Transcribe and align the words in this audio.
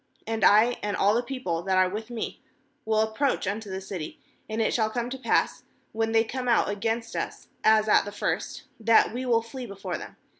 6And 0.25 0.43
I, 0.43 0.77
and 0.81 0.97
all 0.97 1.13
the 1.13 1.21
people 1.21 1.61
that 1.61 1.77
are 1.77 1.87
with 1.87 2.09
me, 2.09 2.41
will 2.85 3.01
approach 3.01 3.45
unto 3.45 3.69
the 3.69 3.79
city; 3.79 4.19
and 4.49 4.59
it 4.59 4.73
shall 4.73 4.89
come 4.89 5.11
to 5.11 5.17
pass, 5.19 5.61
when 5.91 6.11
they 6.11 6.23
come 6.23 6.47
out 6.47 6.67
against 6.69 7.15
us, 7.15 7.49
as 7.63 7.87
at 7.87 8.03
the 8.03 8.11
first, 8.11 8.63
that 8.79 9.13
we 9.13 9.27
will 9.27 9.43
flee 9.43 9.67
before 9.67 9.99
them. 9.99 10.15